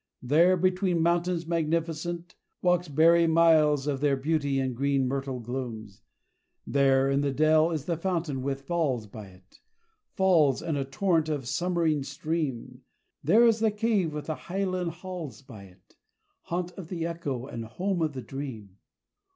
There, 0.23 0.57
between 0.57 1.03
mountains 1.03 1.45
magnificent, 1.45 2.33
walks 2.63 2.87
bury 2.87 3.27
Miles 3.27 3.85
of 3.85 4.01
their 4.01 4.17
beauty 4.17 4.57
in 4.59 4.73
green 4.73 5.07
myrtle 5.07 5.39
glooms. 5.39 6.01
There, 6.65 7.07
in 7.07 7.21
the 7.21 7.29
dell, 7.31 7.69
is 7.69 7.85
the 7.85 7.97
fountain 7.97 8.41
with 8.41 8.61
falls 8.63 9.05
by 9.05 9.27
it 9.27 9.59
Falls, 10.15 10.59
and 10.63 10.75
a 10.75 10.85
torrent 10.85 11.29
of 11.29 11.47
summering 11.47 12.01
stream: 12.01 12.81
There 13.23 13.45
is 13.45 13.59
the 13.59 13.69
cave 13.69 14.11
with 14.11 14.25
the 14.25 14.33
hyaline 14.33 14.89
halls 14.89 15.43
by 15.43 15.65
it 15.65 15.97
Haunt 16.45 16.71
of 16.79 16.87
the 16.87 17.05
echo 17.05 17.45
and 17.45 17.63
home 17.63 18.01
of 18.01 18.13
the 18.13 18.23
dream. 18.23 18.77